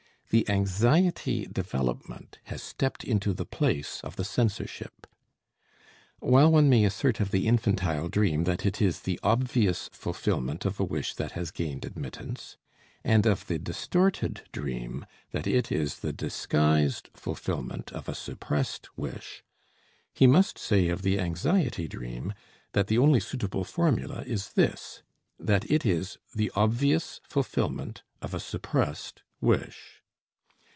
[0.31, 5.05] The anxiety development has stepped into the place of the censorship.
[6.19, 10.79] While one may assert of the infantile dream that it is the obvious fulfillment of
[10.79, 12.55] a wish that has gained admittance,
[13.03, 19.43] and of the distorted dream that it is the disguised fulfillment of a suppressed wish,
[20.13, 22.33] he must say of the anxiety dream
[22.71, 25.03] that the only suitable formula is this,
[25.37, 29.97] that it is the obvious fulfillment of a suppressed wish.